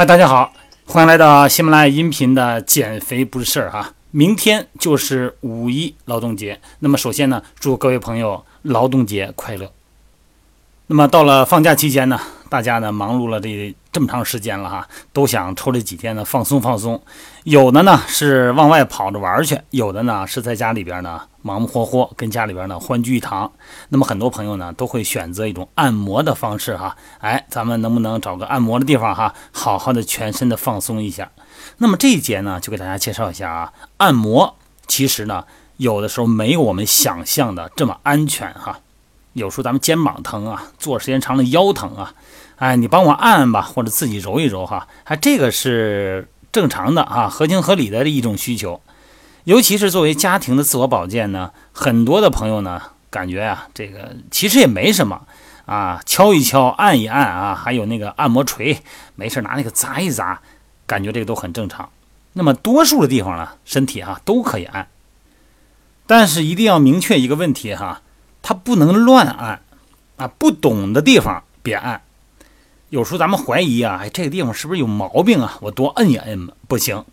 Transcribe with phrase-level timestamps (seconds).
[0.00, 0.50] 嗨，大家好，
[0.86, 3.92] 欢迎来到喜马拉雅音频的减肥不是事儿哈。
[4.12, 9.70] 明天就是五一劳动节，那么首先呢，祝各位朋友劳动节快乐。
[10.86, 12.18] 那么到了放假期间呢，
[12.48, 17.02] 大家呢忙碌了这这么长时间了哈，都想抽这几天呢放松放松。
[17.44, 23.50] 有的呢是往外跑着玩去，有的呢是在家里边呢忙忙活活，跟家里边呢欢聚一堂。
[23.88, 31.30] 那么很多朋友呢都会选择一种按摩的方式哈，哎，咱们能不能找个按摩的地方哈，好好的全身的放松一下？
[31.78, 35.44] 那么这一节呢就给大家介绍一下啊，按摩其实呢
[35.76, 38.80] 有的时候没有我们想象的这么安全哈。
[39.32, 42.12] 有时候咱们肩膀疼啊，坐时间长了腰疼啊，
[42.56, 48.80] 哎，你帮我按按吧，或者自己揉一揉哈，还这个是正常的啊，合情合理的一种需求。
[49.44, 55.26] 尤其是作为家庭的自我保健呢，很多的朋友呢感觉啊，这个其实也没什么
[55.66, 58.80] 啊，敲一敲，按一按啊，还有那个按摩锤，
[59.14, 60.40] 没事拿那个砸一砸，
[60.86, 61.88] 感觉这个都很正常。
[62.32, 64.88] 那么多数的地方呢，身体哈都可以按，
[66.06, 68.02] 但是一定要明确一个问题哈。
[68.42, 69.60] 它不能乱按
[70.16, 72.02] 啊，不懂的地方别按。
[72.88, 75.58] 有时候咱们怀疑啊，哎，这个地方是不是有毛病啊？
[75.60, 77.04] 我多摁一摁，不行。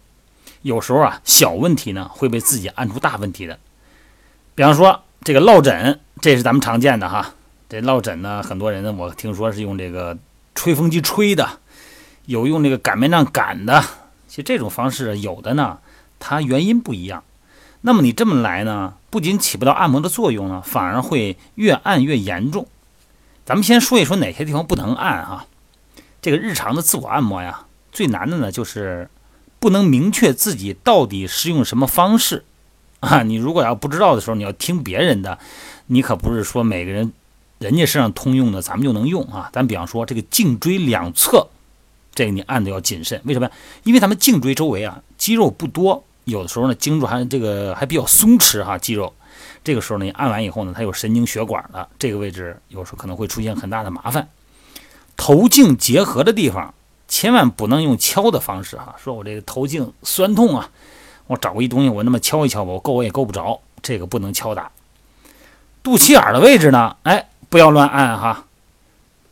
[0.67, 3.57] 有时候啊，小问题呢会被自己按出大问题的。
[4.53, 7.33] 比方说这个落枕，这是咱们常见的哈。
[7.69, 10.17] 这落枕呢，很多人呢，我听说是用这个
[10.55, 11.59] 吹风机吹的，
[12.25, 13.81] 有用这个擀面杖擀的。
[14.27, 15.77] 其实这种方式有的呢，
[16.19, 17.23] 它原因不一样。
[17.79, 22.67] 那么你这么来呢，不仅起不到按摩的作用呢，反而会越按越严重。
[23.45, 25.45] 咱们先说一说哪些地方不能按啊？
[26.21, 27.61] 这个日常的自我按摩呀，
[27.93, 29.09] 最难的呢就是
[29.59, 32.43] 不能明确自己到底是用什么方式
[32.99, 33.23] 啊。
[33.23, 35.37] 你如果要不知道的时候，你要听别人的，
[35.87, 37.11] 你可不是说每个人
[37.59, 39.49] 人家身上通用的，咱们就能用啊。
[39.53, 41.47] 咱比方说这个颈椎两侧，
[42.13, 43.21] 这个你按的要谨慎。
[43.25, 43.49] 为什么？
[43.83, 46.03] 因为咱们颈椎周围啊肌肉不多。
[46.25, 49.13] 有的时候呢，经络还这个还比较松弛哈，肌肉，
[49.63, 54.27] 这个时候呢，你按完以后呢，它有神经血管的这个位置，有时候可能会出现很大的麻烦。
[55.15, 56.73] 头颈结合的地方，
[57.07, 60.69] 千万不能用敲的方式哈，说我这个头颈酸痛啊，
[61.27, 64.71] 我找个一东西我那么敲一敲吧，我够我也够不着，这个不能敲打。
[65.81, 68.45] 肚脐眼的位置呢，哎，不要乱按哈。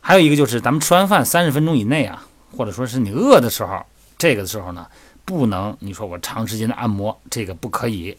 [0.00, 2.26] 还有一个就是咱们吃完饭三十分钟以内啊，
[2.56, 3.84] 或者说是你饿的时候，
[4.16, 4.86] 这个时候呢。
[5.26, 8.16] 不能，你说我长时间的按摩，这个不可以。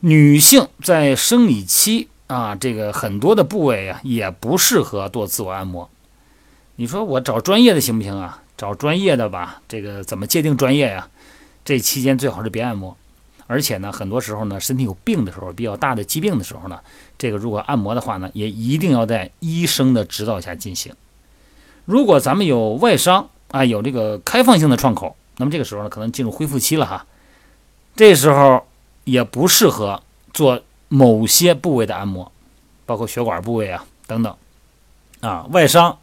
[0.00, 5.88] 女性在生理期啊，这个很多的部位啊，也不适合做自我按摩。
[6.80, 8.42] 你说我找专业的行不行啊？
[8.56, 11.06] 找专业的吧，这个怎么界定专业呀？
[11.62, 12.96] 这期间最好是别按摩。
[13.46, 16.80] 而且呢，很多时候呢，身体有病的时候，比较大的疾病的时候呢，
[17.18, 20.94] 这个如果按摩的话呢，也一定要在医生的指导下进行。
[21.84, 25.14] 如果咱们有外伤啊，有这个开放性的创口。
[25.36, 27.04] 那么这个时候呢，可能进入恢复期了哈，
[27.94, 28.64] 这时候
[29.04, 30.02] 也不适合
[30.32, 32.32] 做某些部位的按摩，
[32.86, 34.34] 包括血管部位啊等等
[35.20, 35.46] 啊。
[35.50, 35.98] 外伤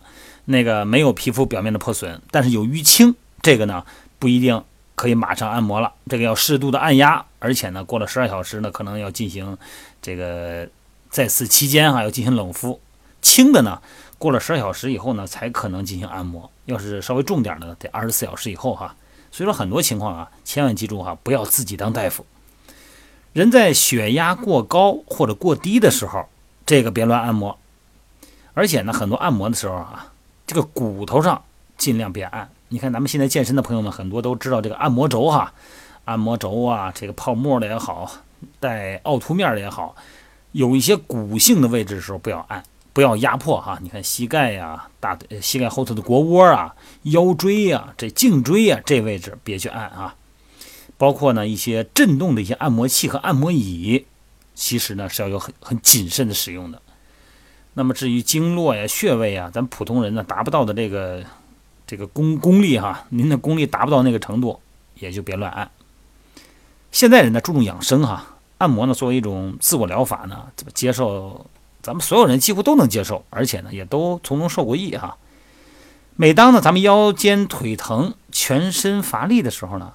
[0.50, 3.86] 那个没有皮肤表面的破损，但是有淤青，这个呢
[4.18, 4.64] 不一定
[4.96, 9.58] 可以马上按摩了，这个要适度的按压，而且呢过了十二小时呢，可能要进行
[10.02, 10.68] 这个
[11.10, 12.80] 在此期间哈要进行冷敷。
[13.22, 13.82] 轻的呢，
[14.18, 16.50] 过了十二小时以后呢，才可能进行按摩。
[16.66, 18.96] 要是稍微重点的，得二十四小时以后哈。
[19.32, 22.26] 所以说很多情况啊，千万记住哈，不要自己当大夫。
[23.34, 26.26] 人在血压过高或者过低的时候，
[26.66, 27.58] 这个别乱按摩。
[28.54, 30.14] 而且呢，很多按摩的时候啊，
[30.48, 31.40] 这个骨头上
[31.78, 32.50] 尽量别按。
[32.70, 35.54] 你看咱们现在健身的朋友们很多都知道这个按摩轴哈，
[36.06, 38.10] 按摩轴啊，这个泡沫的也好，
[38.60, 39.96] 带凹凸面的也好，
[40.54, 42.64] 有一些骨性的位置的时候不要按。
[42.94, 50.16] 不要压迫哈，你看膝盖呀、大腿、膝盖后头的腘窝啊、腰椎呀、这颈椎呀这位置别去按啊。
[50.98, 54.04] 包括呢一些震动的一些按摩器和按摩椅，
[54.56, 56.82] 其实呢是要有很很谨慎的使用的。
[57.78, 61.24] 那么至于经络呀、穴位呀，咱普通人呢达不到的这个
[61.86, 64.60] 这个功功力哈，您的功力达不到那个程度，
[64.96, 65.70] 也就别乱按。
[66.92, 71.46] 现在人呢注重养生哈，按摩呢作为一种自我疗法呢，怎么接受？
[71.84, 75.16] 咱们所有人几乎都能接受，而且呢，也都从中受过益哈。
[76.16, 79.94] 每当呢，咱们腰肩腿疼、全身乏力的时候呢，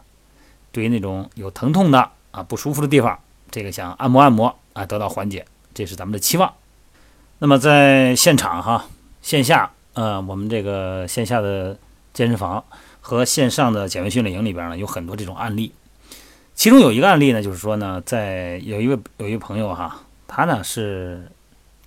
[0.70, 3.18] 对于那种有疼痛的啊、不舒服的地方，
[3.50, 5.44] 这个想按摩按摩啊，得到缓解，
[5.74, 6.54] 这是咱们的期望。
[7.42, 8.84] 那么在现场哈，
[9.20, 11.76] 线下呃，我们这个线下的
[12.14, 12.62] 健身房
[13.00, 15.72] 和线上的减肥训练营里边呢，有很多这种案例。
[16.54, 21.32] 其中有一个案例呢，就是说呢，在有一位有一位朋友哈，他呢是。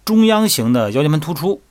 [0.03, 1.61] 中央型的腰间盘突出，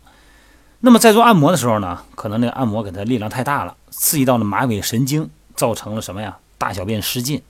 [0.81, 6.39] 那么在做按摩的时候呢，可能那个按摩给它力量太大了，刺激到了马尾神经，造成了什么呀？
[6.57, 7.43] 大小便失禁。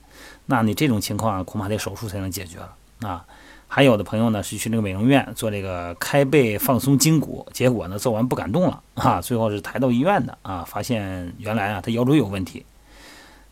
[0.47, 3.25] 那你这种情况恐怕得手术才能解决了啊。
[3.67, 12.65] 还有的朋友呢是去那个美容院做这个开背放松筋骨，结果呢做完不敢动了啊，最后是抬到医院的啊，发现原来啊他腰椎有问题。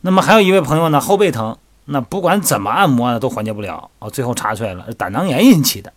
[0.02, 5.92] 那么还有一位朋友呢后背疼，那不管怎么按摩呢都缓解不了哦，最后查出来了是胆囊炎引起的。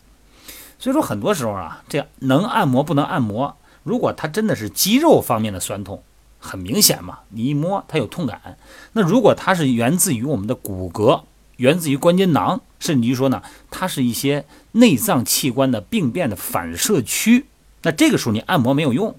[0.80, 6.02] 所以说很多时候啊，这能按摩不能按摩，如果他真的是肌肉方面的酸痛，
[6.40, 8.58] 很明显嘛，你一摸它有痛感。
[8.94, 11.22] 那如果它是源自于我们的骨骼。
[11.58, 13.42] 源自于关节囊，甚至于说呢，
[13.72, 17.46] 它是一些内脏器官的病变的反射区。
[17.84, 19.16] 那这个时候你按摩没有用，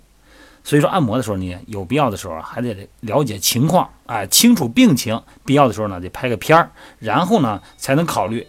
[0.64, 8.46] 所以说按摩的时候你有必要的时候还得了解情况，哎，清楚病情，必要的时候呢得拍个片儿，然后呢才能考虑。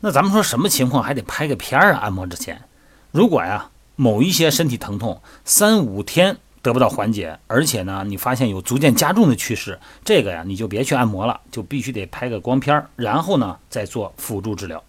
[0.00, 2.00] 那咱们说什么情况还得拍个片儿啊？
[2.02, 2.62] 按摩之前，
[3.10, 6.38] 如果呀某一些身体疼痛三五天。
[6.66, 14.82] 得不到缓解，而且呢，你发现有逐渐加重的趋势，这个呀，你就别去按摩了，就必须得拍个光片儿，然后呢，再做辅助治疗。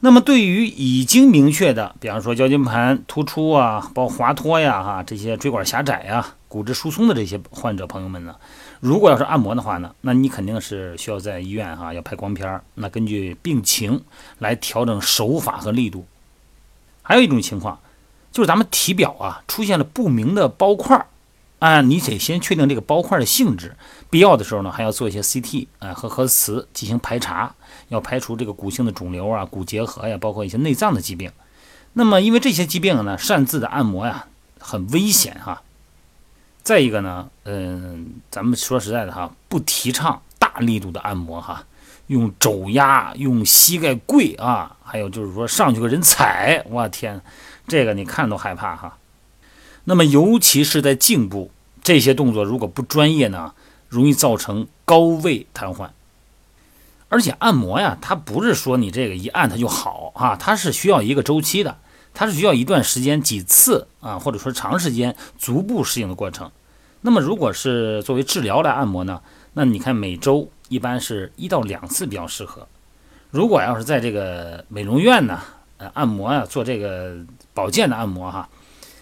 [0.00, 8.36] 那么，对于已经明确的，比方说腰间盘突出啊，包括滑脱呀，哈，这些椎管狭窄呀、骨质疏松的这些患者朋友们呢，
[8.80, 14.02] 如果要是按摩的话呢，那你肯定是需要在医院哈要拍光片儿，那根据病情
[14.38, 16.04] 来调整手法和力度。
[17.00, 17.78] 还有一种情况。
[18.32, 21.06] 就是咱们体表啊出现了不明的包块儿，
[21.58, 23.76] 啊，你得先确定这个包块的性质，
[24.10, 27.54] 必要的时候呢还要做一些 CT 啊和核磁进行排查，
[27.88, 31.30] 要排除这个骨性的肿瘤啊、骨结核呀，包括一些内脏的疾病。
[31.92, 34.26] 那么因为这些疾病呢，擅自的按摩呀
[34.58, 35.62] 很危险哈。
[36.62, 41.64] 再一个呢，嗯，咱们说实在的哈，不提倡大力度的按摩哈，
[42.06, 47.20] 用肘压、用膝盖跪啊，还有就是说上去个人踩，我天！
[47.68, 48.98] 这个你看都害怕哈，
[49.84, 51.50] 那么尤其是在颈部，
[51.82, 53.54] 这些动作如果不专业呢，
[53.88, 55.90] 容易造成高位瘫痪。
[57.08, 61.76] 而且按摩呀，它不是说你这个一按它就好啊，它是需要一个周期的，
[62.14, 66.50] 它是需要一段时间几次啊，或者说长时间逐步适应的过程。
[67.02, 69.20] 那么如果是作为治疗来按摩呢，
[69.52, 72.66] 那你看每周一般是一到两次比较适合。
[73.30, 75.40] 如果要是在这个美容院呢，
[75.94, 77.16] 按摩呀，做这个。
[77.54, 78.48] 保健的按摩哈，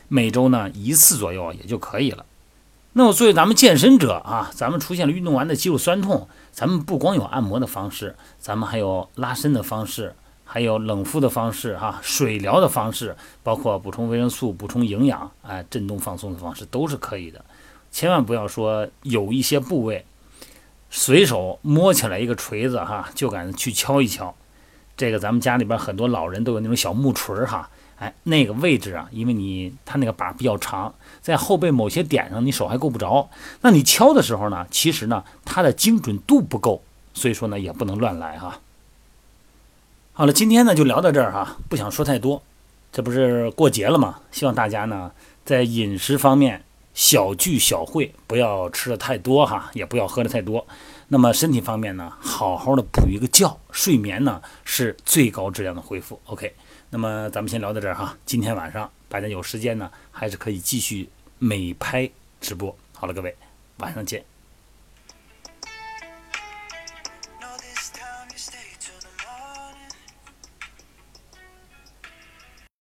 [0.08, 2.26] 每周呢一次左右也就可以了。
[2.94, 17.44] 那么作为咱们健身者啊，咱们出现了运动完的肌肉酸痛，咱们不光有按摩的方式，咱们还有拉伸的方式，还有冷敷的方式哈，水疗的方式，包括补充维生素、补充营养，哎，震动放松的方式都是可以的。
[17.92, 20.04] 千万不要说有一些部位
[20.90, 24.34] 随手摸起来一个锤子哈，就敢去敲一敲。
[25.00, 27.70] 这个咱们家里边很多老人都有那种小木锤哈。
[27.98, 33.30] 哎，那个位置啊，因为你它那个把比较长，在后背某些点上，你手还够不着。
[33.62, 36.82] 那你敲的时候呢，其实呢，它的精准度不够，
[37.14, 38.60] 所以说呢，也不能乱来哈。
[40.12, 42.42] 好了，今天呢就聊到这儿哈，不想说太多。
[42.92, 44.20] 这不是过节了吗？
[44.30, 45.10] 希望大家呢
[45.46, 46.62] 在饮食方面
[46.92, 50.66] 小聚小会，不要吃的太多哈，也不要喝的太多。
[51.12, 56.20] 那么身体方面呢，好好的补一个觉，睡眠呢是最高质量的恢复。
[56.26, 56.54] OK。
[56.92, 61.08] 那么咱们先聊到这儿哈，今天晚上大家有时间呢，还是可以继续
[61.38, 62.08] 美拍
[62.40, 62.76] 直播。
[62.94, 63.36] 好了，各位，
[63.78, 64.29] 晚上见。